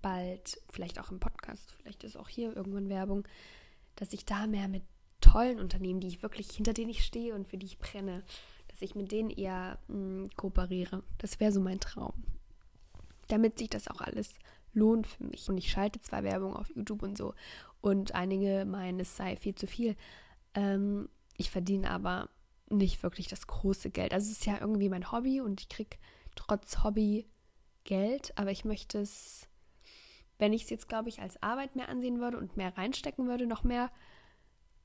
[0.00, 3.26] bald, vielleicht auch im Podcast, vielleicht ist auch hier irgendwann Werbung,
[3.94, 4.82] dass ich da mehr mit
[5.20, 8.24] tollen Unternehmen, die ich wirklich, hinter denen ich stehe und für die ich brenne,
[8.68, 11.04] dass ich mit denen eher mh, hm, kooperiere.
[11.18, 12.24] Das wäre so mein Traum.
[13.28, 14.34] Damit sich das auch alles
[14.72, 15.48] lohnt für mich.
[15.48, 17.34] Und ich schalte zwar Werbung auf YouTube und so
[17.80, 19.96] und einige meinen, es sei viel zu viel.
[20.54, 22.30] Ähm, ich verdiene aber
[22.70, 24.14] nicht wirklich das große Geld.
[24.14, 25.96] Also es ist ja irgendwie mein Hobby und ich kriege
[26.34, 27.26] trotz Hobby
[27.84, 29.48] Geld, aber ich möchte es,
[30.38, 33.46] wenn ich es jetzt, glaube ich, als Arbeit mehr ansehen würde und mehr reinstecken würde,
[33.46, 33.90] noch mehr,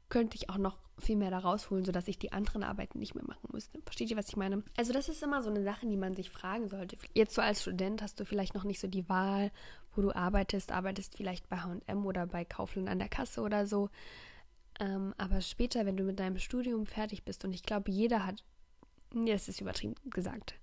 [0.10, 3.24] könnte ich auch noch viel mehr da rausholen, sodass ich die anderen Arbeiten nicht mehr
[3.24, 3.80] machen müsste.
[3.84, 4.63] Versteht ihr, was ich meine?
[4.76, 6.98] Also das ist immer so eine Sache, die man sich fragen sollte.
[7.13, 9.52] Jetzt so als Student hast du vielleicht noch nicht so die Wahl,
[9.96, 10.72] wo du arbeitest.
[10.72, 13.89] Arbeitest vielleicht bei H&M oder bei Kaufland an der Kasse oder so.
[14.80, 18.43] Ähm, aber später, wenn du mit deinem Studium fertig bist, und ich glaube, jeder hat,
[19.13, 20.56] nee, das ist übertrieben gesagt,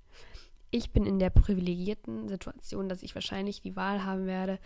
[0.70, 4.59] ich bin in der privilegierten Situation, dass ich wahrscheinlich die Wahl haben werde,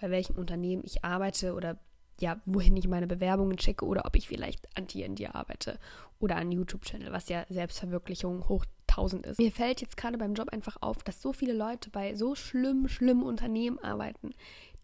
[0.00, 1.76] bei welchem Unternehmen ich arbeite oder
[2.20, 5.78] ja, wohin ich meine Bewerbungen checke oder ob ich vielleicht an TND arbeite
[6.18, 9.38] oder an YouTube-Channel, was ja Selbstverwirklichung hoch 1000 ist.
[9.38, 12.88] Mir fällt jetzt gerade beim Job einfach auf, dass so viele Leute bei so schlimm,
[12.88, 14.34] schlimmen Unternehmen arbeiten,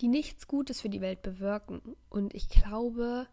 [0.01, 1.81] die nichts Gutes für die Welt bewirken.
[2.11, 3.27] Und ich glaube,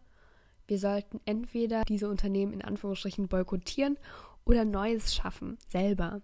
[0.66, 3.98] wir sollten entweder diese Unternehmen in Anführungsstrichen boykottieren
[4.44, 6.22] oder Neues schaffen, selber,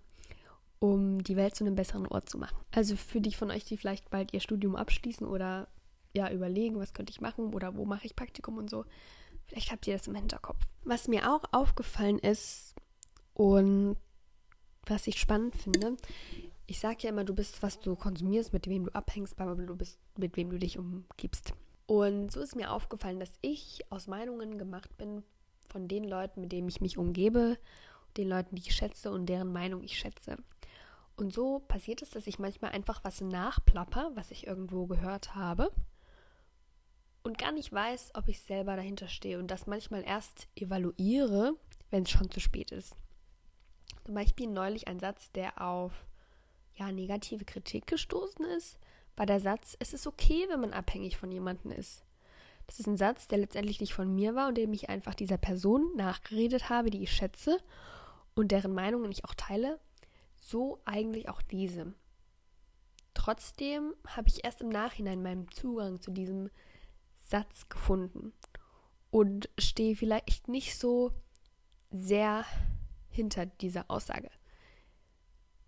[0.79, 2.57] um die Welt zu einem besseren Ort zu machen.
[2.73, 5.69] Also für die von euch, die vielleicht bald ihr Studium abschließen oder
[6.17, 8.85] ja überlegen, was könnte ich machen oder wo mache ich Praktikum und so,
[9.47, 10.61] vielleicht habt ihr das im Hinterkopf.
[10.85, 12.75] Was mir auch aufgefallen ist
[13.35, 13.97] und
[14.87, 15.97] was ich spannend finde,
[16.67, 19.99] ich sage ja immer, du bist, was du konsumierst, mit wem du abhängst, du bist,
[20.17, 21.55] mit wem du dich umgibst.
[21.87, 25.23] Und so ist mir aufgefallen, dass ich aus Meinungen gemacht bin
[25.69, 27.59] von den Leuten, mit denen ich mich umgebe,
[28.17, 30.37] den Leuten, die ich schätze und deren Meinung ich schätze.
[31.17, 35.71] Und so passiert es, dass ich manchmal einfach was nachplapper, was ich irgendwo gehört habe
[37.27, 41.55] und gar nicht weiß, ob ich selber dahinter stehe und das manchmal erst evaluiere,
[41.91, 42.97] wenn es schon zu spät ist.
[44.05, 45.93] Zum Beispiel neulich ein Satz, der auf
[46.75, 48.79] ja, negative Kritik gestoßen ist,
[49.17, 52.05] war der Satz, es ist okay, wenn man abhängig von jemandem ist.
[52.67, 55.39] Das ist ein Satz, der letztendlich nicht von mir war und dem ich einfach dieser
[55.39, 57.59] Person nachgeredet habe, die ich schätze
[58.35, 59.81] und deren Meinungen ich auch teile.
[60.37, 61.95] So eigentlich auch diese.
[63.15, 66.51] Trotzdem habe ich erst im Nachhinein meinen Zugang zu diesem
[67.29, 68.33] Satz gefunden
[69.11, 71.13] und stehe vielleicht nicht so
[71.91, 72.45] sehr
[73.09, 74.31] hinter dieser Aussage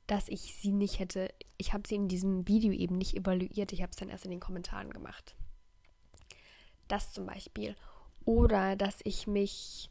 [0.08, 3.82] dass ich sie nicht hätte, ich habe sie in diesem Video eben nicht evaluiert, ich
[3.82, 5.36] habe es dann erst in den Kommentaren gemacht.
[6.88, 7.76] Das zum Beispiel.
[8.24, 9.90] Oder dass ich mich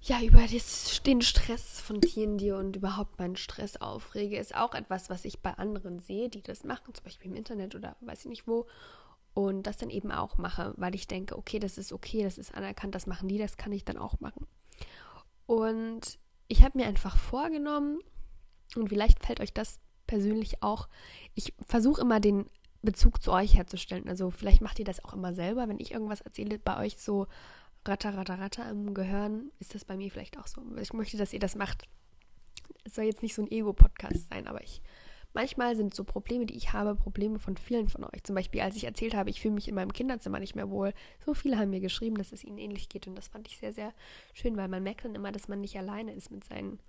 [0.00, 5.10] ja über das, den Stress von TND und überhaupt meinen Stress aufrege, ist auch etwas,
[5.10, 8.30] was ich bei anderen sehe, die das machen, zum Beispiel im Internet oder weiß ich
[8.30, 8.68] nicht wo.
[9.34, 12.54] Und das dann eben auch mache, weil ich denke, okay, das ist okay, das ist
[12.54, 14.46] anerkannt, das machen die, das kann ich dann auch machen.
[15.46, 18.00] Und ich habe mir einfach vorgenommen,
[18.76, 20.88] und vielleicht fällt euch das persönlich auch.
[21.34, 22.46] Ich versuche immer den
[22.82, 24.08] Bezug zu euch herzustellen.
[24.08, 25.68] Also vielleicht macht ihr das auch immer selber.
[25.68, 27.26] Wenn ich irgendwas erzähle, bei euch so
[27.86, 30.62] ratter, ratter, ratter im Gehirn, ist das bei mir vielleicht auch so.
[30.80, 31.88] Ich möchte, dass ihr das macht.
[32.84, 34.82] Es soll jetzt nicht so ein Ego-Podcast sein, aber ich
[35.34, 38.22] manchmal sind so Probleme, die ich habe, Probleme von vielen von euch.
[38.24, 40.92] Zum Beispiel, als ich erzählt habe, ich fühle mich in meinem Kinderzimmer nicht mehr wohl.
[41.24, 43.72] So viele haben mir geschrieben, dass es ihnen ähnlich geht und das fand ich sehr,
[43.72, 43.92] sehr
[44.34, 46.80] schön, weil man merkt dann immer, dass man nicht alleine ist mit seinen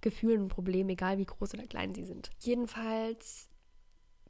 [0.00, 2.30] Gefühlen und Problemen, egal wie groß oder klein sie sind.
[2.40, 3.48] Jedenfalls,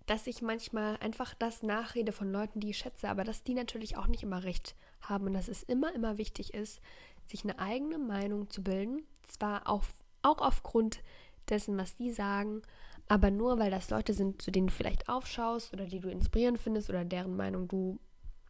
[0.07, 3.97] dass ich manchmal einfach das nachrede von Leuten, die ich schätze, aber dass die natürlich
[3.97, 6.81] auch nicht immer recht haben und dass es immer, immer wichtig ist,
[7.27, 9.03] sich eine eigene Meinung zu bilden.
[9.29, 9.85] Zwar auch,
[10.23, 11.03] auch aufgrund
[11.49, 12.63] dessen, was die sagen,
[13.09, 16.59] aber nur weil das Leute sind, zu denen du vielleicht aufschaust oder die du inspirierend
[16.59, 17.99] findest oder deren Meinung du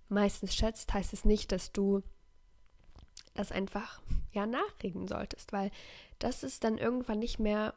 [0.09, 2.03] meistens schätzt, heißt es nicht, dass du
[3.35, 5.71] das einfach ja nachreden solltest, weil
[6.19, 7.75] das ist dann irgendwann nicht mehr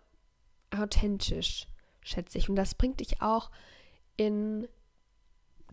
[0.71, 1.67] authentisch,
[2.01, 2.49] schätze ich.
[2.49, 3.51] Und das bringt dich auch
[4.17, 4.67] in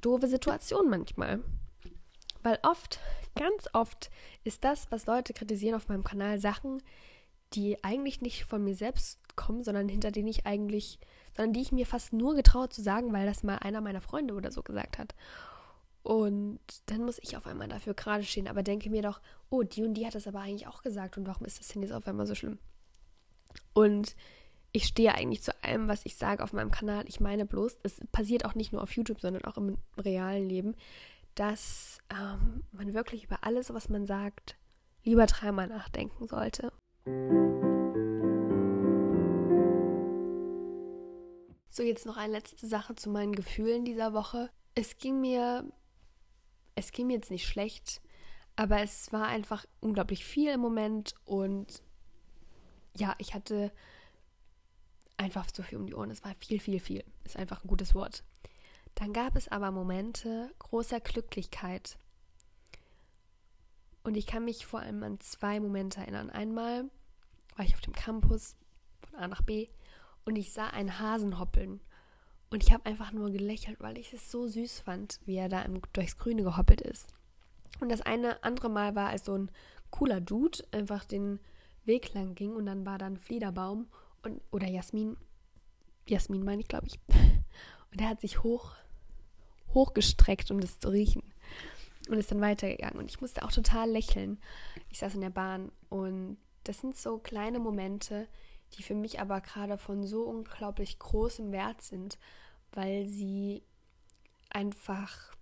[0.00, 1.40] doofe Situationen manchmal.
[2.42, 3.00] Weil oft,
[3.36, 4.10] ganz oft
[4.44, 6.82] ist das, was Leute kritisieren auf meinem Kanal, Sachen,
[7.54, 10.98] die eigentlich nicht von mir selbst kommen, sondern hinter denen ich eigentlich,
[11.36, 14.34] sondern die ich mir fast nur getraut zu sagen, weil das mal einer meiner Freunde
[14.34, 15.14] oder so gesagt hat.
[16.02, 19.84] Und dann muss ich auf einmal dafür gerade stehen, aber denke mir doch, oh, die
[19.84, 22.06] und die hat das aber eigentlich auch gesagt und warum ist das denn jetzt auf
[22.06, 22.58] einmal so schlimm?
[23.72, 24.16] Und
[24.72, 27.04] ich stehe eigentlich zu allem, was ich sage auf meinem Kanal.
[27.06, 30.74] Ich meine bloß, es passiert auch nicht nur auf YouTube, sondern auch im realen Leben,
[31.34, 34.56] dass ähm, man wirklich über alles, was man sagt,
[35.04, 36.72] lieber dreimal nachdenken sollte.
[41.74, 44.50] So, jetzt noch eine letzte Sache zu meinen Gefühlen dieser Woche.
[44.74, 45.64] Es ging mir
[46.74, 48.02] es ging mir jetzt nicht schlecht,
[48.56, 51.82] aber es war einfach unglaublich viel im Moment und
[52.94, 53.72] ja, ich hatte
[55.16, 56.10] einfach zu viel um die Ohren.
[56.10, 57.04] Es war viel, viel, viel.
[57.24, 58.22] Ist einfach ein gutes Wort.
[58.94, 61.96] Dann gab es aber Momente großer Glücklichkeit.
[64.04, 66.28] Und ich kann mich vor allem an zwei Momente erinnern.
[66.28, 66.90] Einmal
[67.56, 68.56] war ich auf dem Campus
[69.00, 69.68] von A nach B
[70.24, 71.80] und ich sah einen Hasen hoppeln.
[72.50, 75.62] Und ich habe einfach nur gelächelt, weil ich es so süß fand, wie er da
[75.62, 77.08] im, durchs Grüne gehoppelt ist.
[77.80, 79.50] Und das eine andere Mal war, als so ein
[79.90, 81.40] cooler Dude einfach den
[81.84, 83.88] Weg lang ging und dann war da ein Fliederbaum
[84.22, 85.16] und, oder Jasmin,
[86.06, 87.00] Jasmin meine ich, glaube ich.
[87.90, 88.72] Und er hat sich hoch,
[89.74, 91.22] hochgestreckt, um das zu riechen.
[92.08, 92.98] Und ist dann weitergegangen.
[92.98, 94.40] Und ich musste auch total lächeln.
[94.88, 98.28] Ich saß in der Bahn und das sind so kleine Momente,
[98.74, 102.18] die für mich aber gerade von so unglaublich großem Wert sind,
[102.72, 103.62] weil sie
[104.50, 105.34] einfach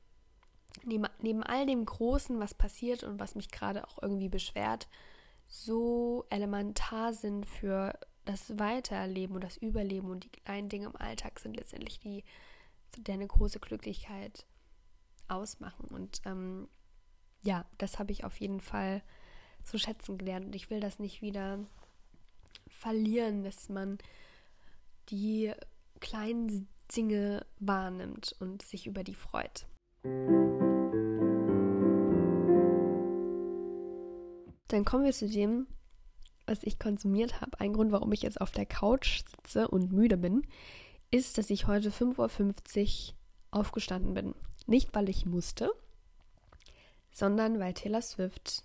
[0.85, 4.89] neben, neben all dem Großen, was passiert und was mich gerade auch irgendwie beschwert,
[5.47, 11.41] so elementar sind für das Weitererleben und das Überleben und die kleinen Dinge im Alltag
[11.41, 12.25] sind letztendlich die,
[12.97, 14.47] die eine große Glücklichkeit
[15.29, 15.87] ausmachen.
[15.89, 16.69] Und ähm,
[17.43, 19.03] ja, das habe ich auf jeden Fall
[19.65, 20.47] zu schätzen gelernt.
[20.47, 21.59] Und ich will das nicht wieder
[22.81, 23.99] verlieren, dass man
[25.11, 25.53] die
[26.01, 29.67] kleinen Dinge wahrnimmt und sich über die freut.
[34.69, 35.67] Dann kommen wir zu dem,
[36.47, 37.61] was ich konsumiert habe.
[37.61, 40.47] Ein Grund, warum ich jetzt auf der Couch sitze und müde bin,
[41.11, 43.15] ist, dass ich heute 5.50 Uhr
[43.51, 44.35] aufgestanden bin.
[44.67, 45.71] Nicht, weil ich musste,
[47.11, 48.65] sondern weil Taylor Swift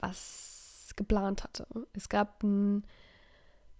[0.00, 0.61] was
[0.96, 1.66] geplant hatte.
[1.92, 2.84] Es gab einen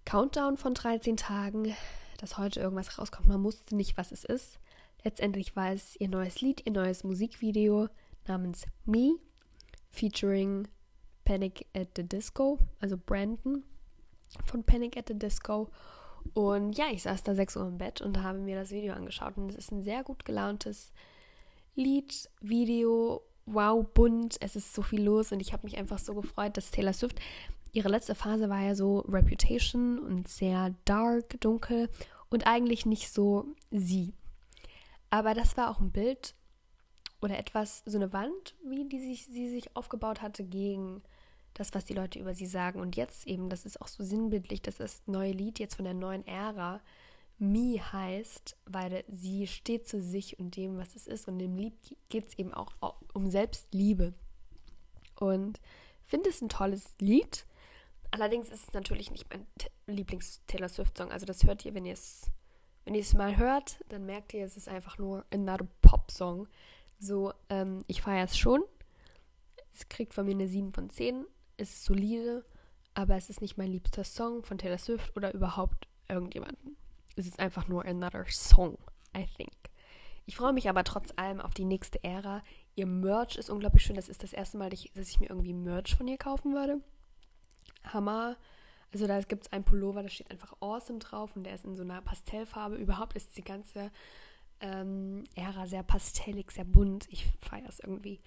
[0.05, 1.75] Countdown von 13 Tagen,
[2.19, 3.29] dass heute irgendwas rauskommt.
[3.29, 4.59] Man wusste nicht, was es ist.
[5.05, 7.89] Letztendlich war es ihr neues Lied, ihr neues Musikvideo
[8.27, 9.17] namens Me,
[9.91, 10.69] featuring
[11.25, 13.65] Panic at the Disco, also Brandon
[14.47, 15.71] von Panic at the Disco.
[16.35, 19.37] Und ja, ich saß da 6 Uhr im Bett und habe mir das Video angeschaut.
[19.37, 20.93] Und es ist ein sehr gut gelauntes
[21.75, 26.15] Lied, Video, wow, bunt, es ist so viel los und ich habe mich einfach so
[26.15, 27.21] gefreut, dass Taylor Swift,
[27.73, 31.89] ihre letzte Phase war ja so Reputation und sehr dark, dunkel
[32.31, 34.15] und eigentlich nicht so sie.
[35.11, 36.35] Aber das war auch ein Bild
[37.21, 41.03] oder etwas, so eine Wand, wie die sich, sie sich aufgebaut hatte gegen
[41.55, 42.81] das, was die Leute über sie sagen.
[42.81, 45.95] Und jetzt eben, das ist auch so sinnbildlich, dass das neue Lied jetzt von der
[45.95, 46.81] neuen Ära
[47.43, 51.27] Me heißt, weil sie steht zu sich und dem, was es ist.
[51.27, 51.75] Und im Lied
[52.09, 52.73] geht es eben auch
[53.15, 54.15] um Selbstliebe.
[55.19, 55.61] Und
[56.05, 57.45] finde es ein tolles Lied.
[58.13, 59.45] Allerdings ist es natürlich nicht mein
[59.89, 61.11] Lieblings-Taylor Swift-Song.
[61.11, 62.31] Also das hört ihr, wenn ihr es
[62.85, 66.47] wenn mal hört, dann merkt ihr, es ist einfach nur another Pop-Song.
[67.01, 68.63] So, ähm, ich feiere es schon.
[69.75, 71.27] Es kriegt von mir eine 7 von 10.
[71.57, 72.45] Es ist solide,
[72.95, 76.77] aber es ist nicht mein liebster Song von Taylor Swift oder überhaupt irgendjemanden.
[77.17, 78.79] Es ist einfach nur another song,
[79.17, 79.53] I think.
[80.25, 82.43] Ich freue mich aber trotz allem auf die nächste Ära.
[82.75, 83.97] Ihr Merch ist unglaublich schön.
[83.97, 86.81] Das ist das erste Mal, dass ich mir irgendwie Merch von ihr kaufen würde.
[87.85, 88.37] Hammer.
[88.93, 91.77] Also da gibt es einen Pullover, da steht einfach Awesome drauf und der ist in
[91.77, 92.77] so einer Pastellfarbe.
[92.77, 93.91] Überhaupt ist die ganze
[94.61, 97.07] ähm, Ära sehr pastellig, sehr bunt.
[97.11, 98.21] Ich feiere es irgendwie.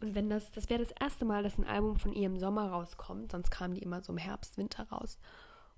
[0.00, 2.70] Und wenn das, das wäre das erste Mal, dass ein Album von ihr im Sommer
[2.70, 5.18] rauskommt, sonst kamen die immer so im Herbst, Winter raus.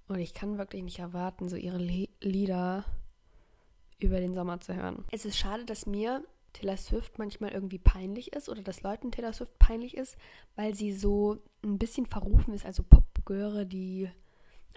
[0.09, 2.85] Und ich kann wirklich nicht erwarten, so ihre Le Lieder
[3.99, 5.05] über den Sommer zu hören.
[5.11, 9.33] Es ist schade, dass mir Taylor Swift manchmal irgendwie peinlich ist oder dass Leuten Taylor
[9.33, 10.17] Swift peinlich ist,
[10.57, 14.09] weil sie so ein bisschen verrufen ist, also Popgöre, die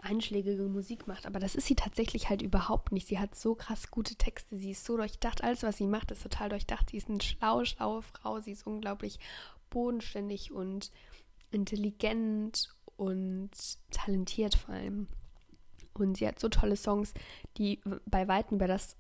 [0.02, 1.26] einschlägige Musik macht.
[1.26, 3.08] Aber das ist sie tatsächlich halt überhaupt nicht.
[3.08, 4.58] Sie hat so krass gute Texte.
[4.58, 5.44] Sie ist so durchdacht.
[5.44, 6.90] Alles, was sie macht, ist total durchdacht.
[6.90, 8.40] Sie ist eine schlaue, schlaue Frau.
[8.40, 9.20] Sie ist unglaublich
[9.70, 10.92] bodenständig und
[11.52, 13.52] intelligent und
[13.92, 15.08] talentiert vor allem.
[16.00, 17.14] Und sie hat so tolle Songs,
[17.58, 18.96] die bei weitem über das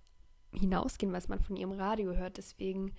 [0.53, 2.37] hinausgehen, was man von ihrem Radio hört.
[2.37, 2.93] Deswegen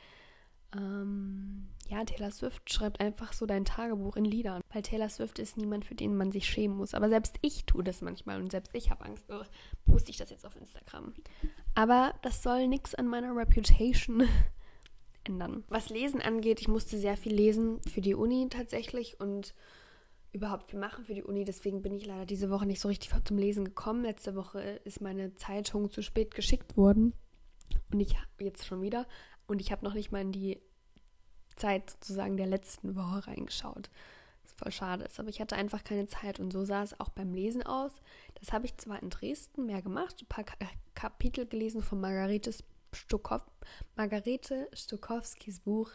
[0.77, 4.61] ähm, ja, Taylor Swift schreibt einfach so dein Tagebuch in Liedern.
[4.73, 6.95] Weil Taylor Swift ist niemand, für den man sich schämen muss.
[6.95, 9.43] Aber selbst ich tue das manchmal und selbst ich habe Angst, oh,
[9.87, 11.15] poste ich das jetzt auf Instagram.
[11.75, 14.29] Aber das soll nichts an meiner Reputation
[15.25, 15.65] ändern.
[15.69, 19.55] Was Lesen angeht, ich musste sehr viel lesen für die Uni tatsächlich und
[20.33, 21.45] überhaupt viel machen für die Uni.
[21.45, 24.03] Deswegen bin ich leider diese Woche nicht so richtig zum Lesen gekommen.
[24.03, 27.15] Letzte Woche ist meine Zeitung zu spät geschickt worden.
[27.93, 29.07] Und ich jetzt schon wieder.
[29.47, 30.61] Und ich habe noch nicht mal in die
[31.57, 33.91] Zeit sozusagen der letzten Woche reingeschaut.
[34.43, 35.19] Was voll schade ist.
[35.19, 36.39] Aber ich hatte einfach keine Zeit.
[36.39, 37.93] Und so sah es auch beim Lesen aus.
[38.35, 40.45] Das habe ich zwar in Dresden mehr gemacht, ein paar
[40.95, 42.55] Kapitel gelesen von Margarete,
[42.93, 43.43] Stukow
[43.97, 45.91] Margarete Stokowskis Buch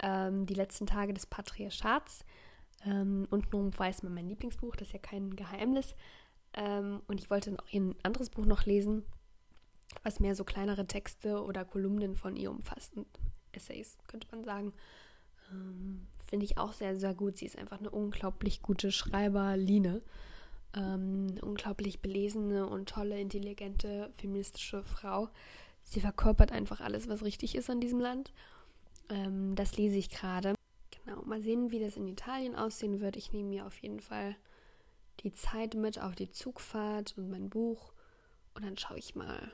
[0.00, 2.24] ähm, Die letzten Tage des Patriarchats.
[2.84, 5.94] Ähm, untenrum weiß man mein Lieblingsbuch, das ist ja kein Geheimnis.
[6.54, 9.04] Ähm, und ich wollte noch ein anderes Buch noch lesen,
[10.02, 12.92] was mehr so kleinere Texte oder Kolumnen von ihr umfasst.
[13.52, 14.72] Essays, könnte man sagen.
[15.50, 17.38] Ähm, Finde ich auch sehr, sehr gut.
[17.38, 20.02] Sie ist einfach eine unglaublich gute Schreiberline.
[20.74, 25.28] Ähm, unglaublich belesene und tolle, intelligente, feministische Frau.
[25.84, 28.32] Sie verkörpert einfach alles, was richtig ist an diesem Land.
[29.10, 30.53] Ähm, das lese ich gerade.
[31.04, 33.16] Genau, mal sehen, wie das in Italien aussehen wird.
[33.16, 34.36] Ich nehme mir auf jeden Fall
[35.20, 37.92] die Zeit mit auf die Zugfahrt und mein Buch.
[38.54, 39.52] Und dann schaue ich mal,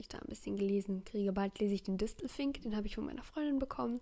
[0.00, 1.32] ich da ein bisschen gelesen kriege.
[1.32, 4.00] Bald lese ich den Distelfink, den habe ich von meiner Freundin bekommen.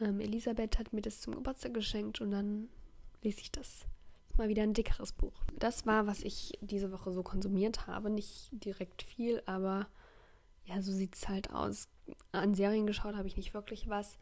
[0.00, 2.68] Ähm, Elisabeth hat mir das zum Geburtstag geschenkt und dann
[3.22, 3.86] lese ich das.
[4.36, 5.44] Mal wieder ein dickeres Buch.
[5.58, 8.10] Das war, was ich diese Woche so konsumiert habe.
[8.10, 9.88] Nicht direkt viel, aber
[10.66, 11.88] ja, so sieht es halt aus.
[12.32, 14.18] An Serien geschaut habe ich nicht wirklich was.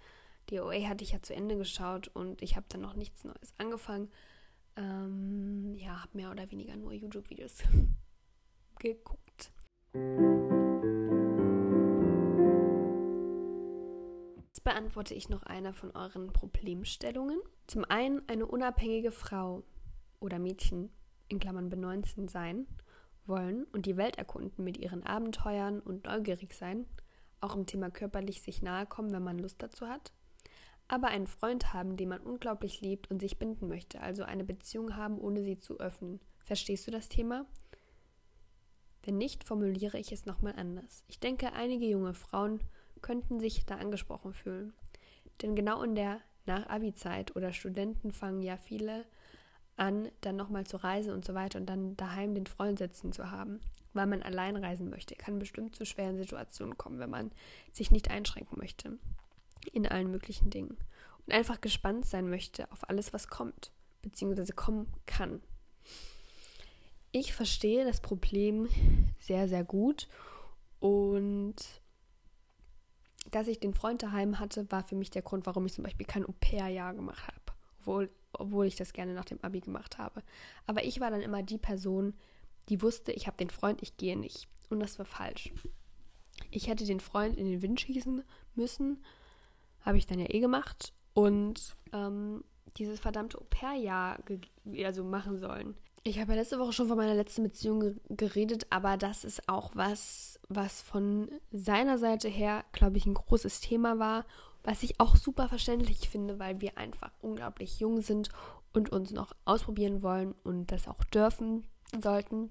[0.50, 3.54] Die OA hatte ich ja zu Ende geschaut und ich habe dann noch nichts Neues
[3.58, 4.10] angefangen.
[4.76, 7.62] ähm, ja, habe mehr oder weniger nur YouTube-Videos
[8.78, 9.52] geguckt.
[14.36, 17.40] Jetzt beantworte ich noch eine von euren Problemstellungen.
[17.66, 19.62] Zum einen eine unabhängige Frau
[20.20, 20.90] oder Mädchen
[21.28, 22.66] in Klammern be 19 sein
[23.26, 26.86] wollen und die Welt erkunden mit ihren Abenteuern und neugierig sein,
[27.40, 30.12] auch im Thema körperlich sich nahe kommen, wenn man Lust dazu hat
[30.88, 34.96] aber einen Freund haben, den man unglaublich liebt und sich binden möchte, also eine Beziehung
[34.96, 36.20] haben, ohne sie zu öffnen.
[36.44, 37.46] Verstehst du das Thema?
[39.02, 41.04] Wenn nicht, formuliere ich es nochmal anders.
[41.08, 42.60] Ich denke, einige junge Frauen
[43.00, 44.72] könnten sich da angesprochen fühlen.
[45.42, 49.04] Denn genau in der Nach-Abi-Zeit oder Studenten fangen ja viele
[49.76, 53.30] an, dann nochmal zu reisen und so weiter und dann daheim den Freund sitzen zu
[53.30, 53.60] haben,
[53.92, 55.16] weil man allein reisen möchte.
[55.16, 57.32] Kann bestimmt zu schweren Situationen kommen, wenn man
[57.72, 58.98] sich nicht einschränken möchte
[59.72, 60.76] in allen möglichen Dingen
[61.26, 63.72] und einfach gespannt sein möchte auf alles, was kommt,
[64.02, 65.42] beziehungsweise kommen kann.
[67.12, 68.68] Ich verstehe das Problem
[69.20, 70.08] sehr, sehr gut
[70.80, 71.54] und
[73.30, 76.06] dass ich den Freund daheim hatte, war für mich der Grund, warum ich zum Beispiel
[76.06, 80.22] kein Au-pair-Jahr gemacht habe, obwohl, obwohl ich das gerne nach dem Abi gemacht habe.
[80.66, 82.14] Aber ich war dann immer die Person,
[82.68, 84.48] die wusste, ich habe den Freund, ich gehe nicht.
[84.68, 85.52] Und das war falsch.
[86.50, 88.22] Ich hätte den Freund in den Wind schießen
[88.54, 89.02] müssen
[89.84, 92.42] habe ich dann ja eh gemacht und ähm,
[92.76, 94.18] dieses verdammte Au-pair-Jahr
[94.84, 95.76] also machen sollen.
[96.06, 99.70] Ich habe ja letzte Woche schon von meiner letzten Beziehung geredet, aber das ist auch
[99.74, 104.26] was, was von seiner Seite her, glaube ich, ein großes Thema war,
[104.64, 108.28] was ich auch super verständlich finde, weil wir einfach unglaublich jung sind
[108.74, 111.64] und uns noch ausprobieren wollen und das auch dürfen
[112.02, 112.50] sollten.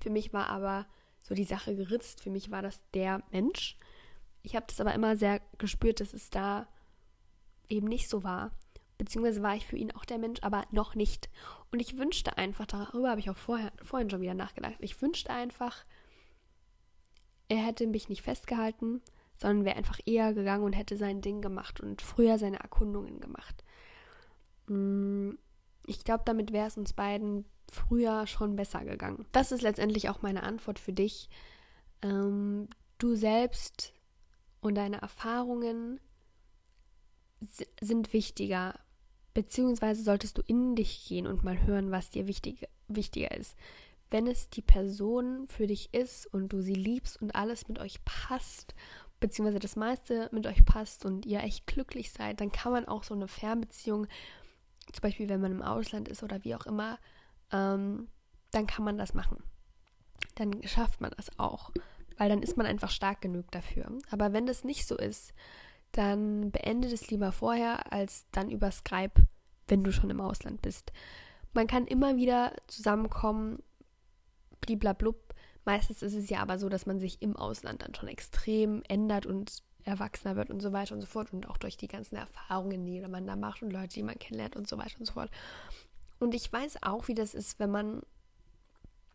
[0.00, 0.86] Für mich war aber
[1.22, 2.20] so die Sache geritzt.
[2.20, 3.78] Für mich war das der Mensch,
[4.46, 6.68] ich habe das aber immer sehr gespürt, dass es da
[7.68, 8.52] eben nicht so war.
[8.96, 11.28] Beziehungsweise war ich für ihn auch der Mensch, aber noch nicht.
[11.72, 15.30] Und ich wünschte einfach, darüber habe ich auch vorher, vorhin schon wieder nachgedacht, ich wünschte
[15.30, 15.84] einfach,
[17.48, 19.02] er hätte mich nicht festgehalten,
[19.36, 23.64] sondern wäre einfach eher gegangen und hätte sein Ding gemacht und früher seine Erkundungen gemacht.
[24.68, 25.32] Mm,
[25.86, 29.26] ich glaube, damit wäre es uns beiden früher schon besser gegangen.
[29.32, 31.28] Das ist letztendlich auch meine Antwort für dich.
[32.00, 33.92] Ähm, du selbst
[34.66, 36.00] und deine Erfahrungen
[37.80, 38.78] sind wichtiger,
[39.34, 43.56] beziehungsweise solltest du in dich gehen und mal hören, was dir wichtig, wichtiger ist.
[44.10, 48.04] Wenn es die Person für dich ist und du sie liebst und alles mit euch
[48.04, 48.74] passt,
[49.20, 53.02] beziehungsweise das meiste mit euch passt und ihr echt glücklich seid, dann kann man auch
[53.02, 54.06] so eine Fernbeziehung,
[54.92, 56.98] zum Beispiel wenn man im Ausland ist oder wie auch immer,
[57.52, 58.08] ähm,
[58.52, 59.42] dann kann man das machen.
[60.36, 61.72] Dann schafft man das auch
[62.16, 63.90] weil dann ist man einfach stark genug dafür.
[64.10, 65.32] Aber wenn das nicht so ist,
[65.92, 69.14] dann beende es lieber vorher als dann über Skype,
[69.68, 70.92] wenn du schon im Ausland bist.
[71.52, 73.62] Man kann immer wieder zusammenkommen,
[74.60, 75.34] bliblablub.
[75.64, 79.26] Meistens ist es ja aber so, dass man sich im Ausland dann schon extrem ändert
[79.26, 82.84] und erwachsener wird und so weiter und so fort und auch durch die ganzen Erfahrungen,
[82.84, 85.30] die man da macht und Leute, die man kennenlernt und so weiter und so fort.
[86.18, 88.02] Und ich weiß auch, wie das ist, wenn man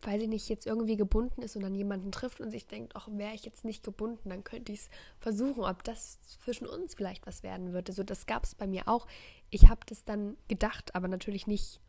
[0.06, 3.08] weiß ich nicht, jetzt irgendwie gebunden ist und dann jemanden trifft und sich denkt, ach,
[3.12, 7.26] wäre ich jetzt nicht gebunden, dann könnte ich es versuchen, ob das zwischen uns vielleicht
[7.28, 7.92] was werden würde.
[7.94, 9.08] So, das gab es bei mir auch.
[9.50, 11.80] Ich habe das dann gedacht, aber natürlich nicht,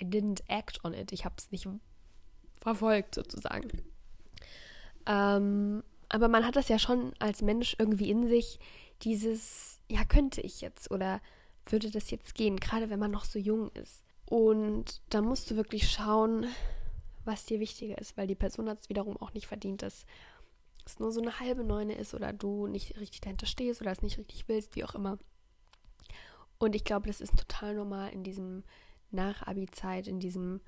[0.00, 1.12] I didn't act on it.
[1.12, 1.68] Ich habe es nicht
[2.60, 3.70] verfolgt sozusagen.
[5.06, 8.58] Ähm, aber man hat das ja schon als Mensch irgendwie in sich,
[9.02, 11.20] dieses, ja, könnte ich jetzt oder
[11.66, 14.02] würde das jetzt gehen, gerade wenn man noch so jung ist.
[14.26, 16.46] Und da musst du wirklich schauen,
[17.24, 20.06] was dir wichtiger ist, weil die Person hat es wiederum auch nicht verdient, dass
[20.84, 24.02] es nur so eine halbe Neune ist oder du nicht richtig dahinter stehst oder es
[24.02, 25.18] nicht richtig willst, wie auch immer.
[26.58, 28.64] Und ich glaube, das ist total normal in diesem
[29.10, 30.60] Nach-Abi-Zeit, in diesem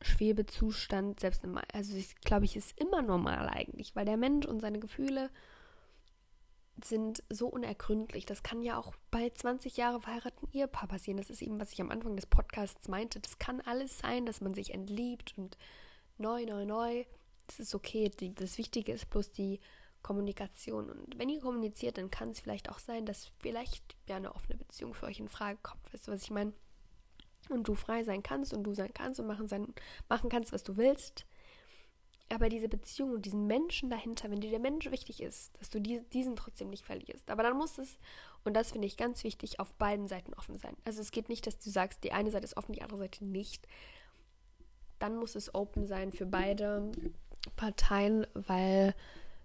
[0.00, 4.60] Schwebezustand, selbst im, also ich glaube, ich ist immer normal eigentlich, weil der Mensch und
[4.60, 5.30] seine Gefühle
[6.82, 8.26] sind so unergründlich.
[8.26, 11.18] Das kann ja auch bei 20 Jahre verheirateten Ehepaar passieren.
[11.18, 13.20] Das ist eben, was ich am Anfang des Podcasts meinte.
[13.20, 15.56] Das kann alles sein, dass man sich entliebt und
[16.18, 17.04] neu, neu, neu.
[17.46, 18.08] Das ist okay.
[18.08, 19.60] Die, das Wichtige ist bloß die
[20.02, 20.90] Kommunikation.
[20.90, 24.56] Und wenn ihr kommuniziert, dann kann es vielleicht auch sein, dass vielleicht ja eine offene
[24.56, 25.92] Beziehung für euch in Frage kommt.
[25.92, 26.52] Weißt du, was ich meine?
[27.50, 29.72] Und du frei sein kannst und du sein kannst und machen, sein,
[30.08, 31.26] machen kannst, was du willst
[32.34, 35.80] aber diese Beziehung und diesen Menschen dahinter, wenn dir der Mensch wichtig ist, dass du
[35.80, 37.30] die, diesen trotzdem nicht verlierst.
[37.30, 37.98] Aber dann muss es,
[38.44, 40.76] und das finde ich ganz wichtig, auf beiden Seiten offen sein.
[40.84, 43.24] Also es geht nicht, dass du sagst, die eine Seite ist offen, die andere Seite
[43.24, 43.66] nicht.
[44.98, 46.90] Dann muss es open sein für beide
[47.56, 48.94] Parteien, weil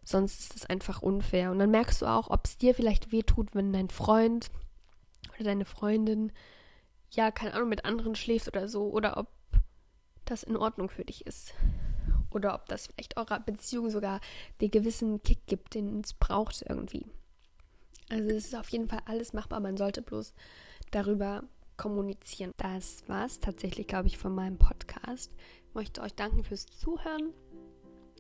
[0.03, 1.51] sonst ist es einfach unfair.
[1.51, 4.49] Und dann merkst du auch, ob es dir vielleicht wehtut, wenn dein Freund
[5.35, 6.31] oder deine Freundin
[7.11, 9.27] ja, keine Ahnung, mit anderen schläfst oder so, oder ob
[10.25, 11.53] das in Ordnung für dich ist.
[12.32, 14.19] Oder ob das vielleicht eurer Beziehung sogar
[14.61, 17.05] den gewissen Kick gibt, den es braucht irgendwie.
[18.09, 20.34] Also es ist auf jeden Fall alles machbar, man sollte bloß
[20.91, 21.43] darüber
[21.77, 22.51] kommunizieren.
[22.57, 25.32] Das war es tatsächlich, glaube ich, von meinem Podcast.
[25.67, 27.34] Ich möchte euch danken fürs Zuhören.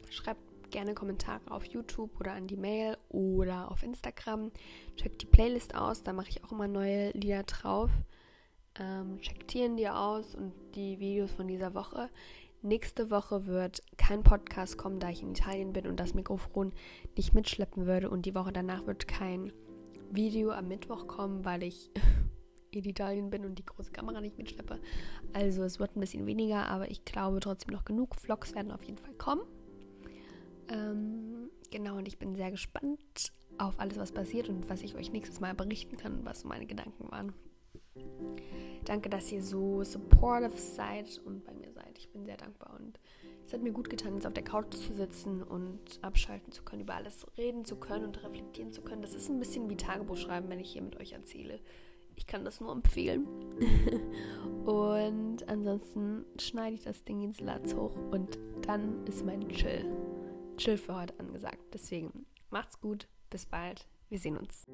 [0.09, 4.51] Schreibt gerne Kommentare auf YouTube oder an die Mail oder auf Instagram.
[4.95, 7.89] Checkt die Playlist aus, da mache ich auch immer neue Lieder drauf.
[8.79, 12.09] Ähm, checkt die aus und die Videos von dieser Woche.
[12.61, 16.73] Nächste Woche wird kein Podcast kommen, da ich in Italien bin und das Mikrofon
[17.15, 18.09] nicht mitschleppen würde.
[18.09, 19.53] Und die Woche danach wird kein
[20.11, 21.89] Video am Mittwoch kommen, weil ich
[22.71, 24.81] in Italien bin und die große Kamera nicht mitschleppe.
[25.31, 28.15] Also es wird ein bisschen weniger, aber ich glaube trotzdem noch genug.
[28.15, 29.43] Vlogs werden auf jeden Fall kommen.
[30.67, 35.13] Ähm, genau, und ich bin sehr gespannt auf alles, was passiert und was ich euch
[35.13, 37.33] nächstes Mal berichten kann, was meine Gedanken waren.
[38.83, 41.68] Danke, dass ihr so supportive seid und bei mir.
[41.99, 42.97] Ich bin sehr dankbar und
[43.45, 46.83] es hat mir gut getan, jetzt auf der Couch zu sitzen und abschalten zu können,
[46.83, 49.01] über alles reden zu können und reflektieren zu können.
[49.01, 51.59] Das ist ein bisschen wie Tagebuch schreiben, wenn ich hier mit euch erzähle.
[52.15, 53.27] Ich kann das nur empfehlen.
[54.65, 59.85] und ansonsten schneide ich das Ding ins Latz hoch und dann ist mein Chill.
[60.55, 61.59] Chill für heute angesagt.
[61.73, 64.65] Deswegen macht's gut, bis bald, wir sehen uns.